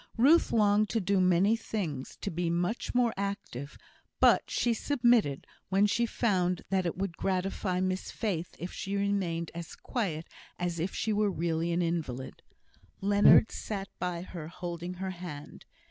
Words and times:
Ruth 0.17 0.51
longed 0.51 0.89
to 0.89 0.99
do 0.99 1.21
many 1.21 1.55
things; 1.55 2.17
to 2.21 2.31
be 2.31 2.49
much 2.49 2.95
more 2.95 3.13
active; 3.15 3.77
but 4.19 4.49
she 4.49 4.73
submitted, 4.73 5.45
when 5.69 5.85
she 5.85 6.07
found 6.07 6.63
that 6.71 6.87
it 6.87 6.97
would 6.97 7.15
gratify 7.17 7.81
Miss 7.81 8.09
Faith 8.09 8.55
if 8.57 8.73
she 8.73 8.95
remained 8.95 9.51
as 9.53 9.75
quiet 9.75 10.27
as 10.57 10.79
if 10.79 10.95
she 10.95 11.13
were 11.13 11.29
really 11.29 11.71
an 11.71 11.83
invalid. 11.83 12.41
Leonard 12.99 13.51
sat 13.51 13.89
by 13.99 14.23
her 14.23 14.47
holding 14.47 14.95
her 14.95 15.11
hand. 15.11 15.65